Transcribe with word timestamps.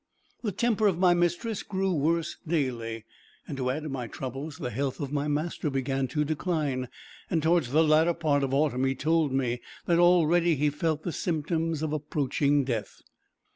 The 0.41 0.51
temper 0.51 0.87
of 0.87 0.97
my 0.97 1.13
mistress 1.13 1.61
grew 1.61 1.93
worse 1.93 2.37
daily, 2.47 3.05
and 3.47 3.55
to 3.57 3.69
add 3.69 3.83
to 3.83 3.89
my 3.89 4.07
troubles, 4.07 4.57
the 4.57 4.71
health 4.71 4.99
of 4.99 5.11
my 5.11 5.27
master 5.27 5.69
began 5.69 6.07
to 6.07 6.25
decline, 6.25 6.89
and 7.29 7.43
towards 7.43 7.69
the 7.69 7.83
latter 7.83 8.15
part 8.15 8.41
of 8.41 8.51
autumn 8.51 8.83
he 8.85 8.95
told 8.95 9.31
me 9.31 9.61
that 9.85 9.99
already 9.99 10.55
he 10.55 10.71
felt 10.71 11.03
the 11.03 11.11
symptoms 11.11 11.83
of 11.83 11.93
approaching 11.93 12.63
death. 12.63 13.03